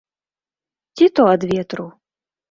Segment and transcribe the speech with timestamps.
[0.99, 1.85] Ці то ад ветру.